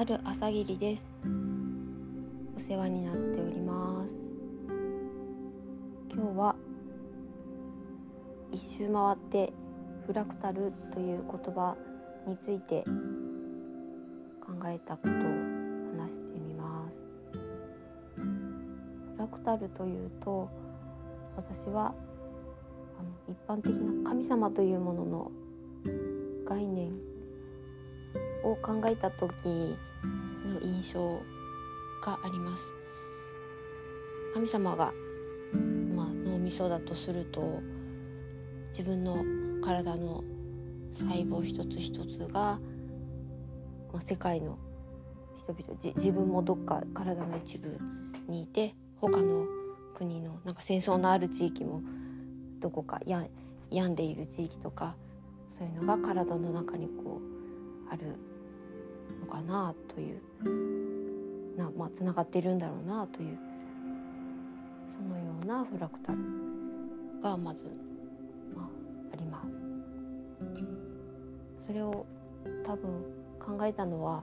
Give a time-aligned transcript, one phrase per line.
[0.00, 1.02] ある朝霧です。
[1.26, 4.08] お世話になっております。
[6.10, 6.56] 今日は
[8.50, 9.52] 一周回って
[10.06, 11.76] フラクタルという言葉
[12.26, 12.82] について
[14.40, 15.20] 考えたことを話
[16.14, 16.88] してみま
[18.16, 18.22] す。
[18.22, 20.48] フラクタルというと
[21.36, 21.92] 私は
[22.98, 25.30] あの一般的な神様というものの
[28.52, 31.22] を考えた時の印象
[32.02, 32.62] があります。
[34.32, 34.92] 神様が、
[35.94, 37.60] まあ、脳みそだとすると
[38.68, 39.24] 自分の
[39.62, 40.22] 体の
[40.98, 42.58] 細胞一つ一つが、
[43.92, 44.58] まあ、世界の
[45.42, 47.76] 人々自分もどっか体の一部
[48.28, 49.46] にいて他の
[49.96, 51.82] 国のなんか戦争のある地域も
[52.60, 53.28] どこか病
[53.90, 54.94] んでいる地域とか
[55.58, 58.16] そういうのが体の中にこうある
[59.20, 60.20] のかなという
[61.56, 63.38] なまあつながっているんだろうなという
[64.96, 66.18] そのようなフラクタル
[67.22, 67.64] がまず、
[68.54, 68.66] まあ、
[69.12, 69.48] あります。
[71.66, 72.06] それを
[72.66, 73.04] 多分
[73.38, 74.22] 考えたのは、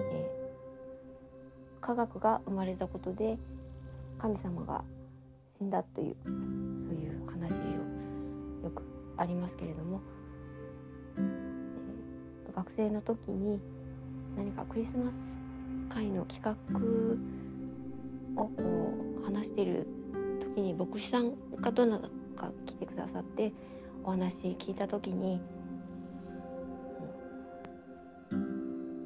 [0.00, 3.36] えー、科学が生まれたことで
[4.18, 4.82] 神様が
[5.58, 8.82] 死んだというそういう話をよく
[9.16, 10.00] ありますけれども、
[11.18, 13.60] えー、学生の時に
[14.36, 18.52] 何かクリスマス会の企画をこ
[19.20, 19.86] う話している
[20.40, 23.52] 時に牧師さんかどなたか来てくださって
[24.04, 25.40] お話聞いた時に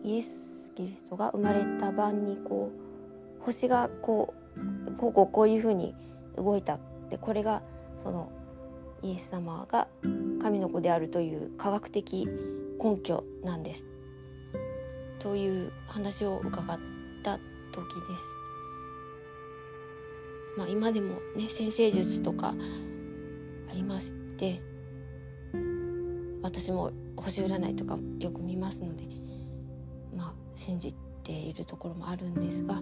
[0.04, 0.28] イエス・
[0.76, 2.70] キリストが生まれた晩にこ
[3.40, 5.94] う星がこうこうこうこういうふうに
[6.36, 6.78] 動いたっ
[7.10, 7.62] てこれが
[8.04, 8.30] その
[9.02, 9.88] イエス様が
[10.40, 12.26] 神の子であるという科学的
[12.82, 13.95] 根拠なんです。
[15.18, 16.78] という話を伺っ
[17.22, 17.38] た
[17.72, 18.36] 時です。
[20.56, 22.54] まあ、今でもね先生術とか
[23.70, 24.62] ありまして
[26.42, 29.04] 私も星占いとかよく見ますので
[30.16, 32.80] まあ信じているところもあるんですが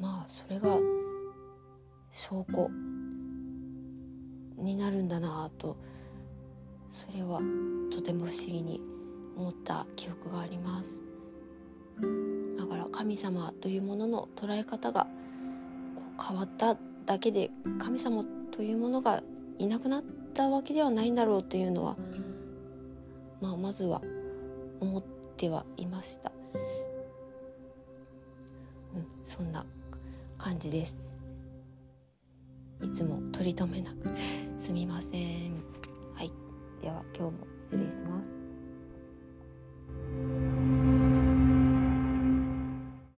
[0.00, 0.78] まあそれが
[2.10, 2.70] 証拠
[4.58, 5.76] になるんだなと
[6.88, 7.40] それは
[7.90, 8.80] とても不思議に
[9.36, 10.94] 思った記憶があります。
[12.58, 15.06] だから神様というものの捉え方が
[16.26, 19.22] 変わっただけで神様というものが
[19.58, 21.96] いなくなったわけではないんだろうというのは、
[23.40, 24.02] まあ、まずは
[24.80, 25.02] 思っ
[25.36, 26.32] てはいました、
[28.94, 29.64] うん、そんな
[30.38, 31.16] 感じです。
[32.82, 34.08] いつも取り留めなく。
[34.66, 35.62] すみません。
[36.14, 36.30] はい。
[36.82, 37.53] では今日も。